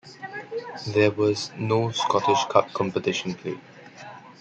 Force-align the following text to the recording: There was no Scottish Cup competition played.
There 0.87 1.11
was 1.11 1.51
no 1.59 1.91
Scottish 1.91 2.45
Cup 2.45 2.73
competition 2.73 3.35
played. 3.35 3.61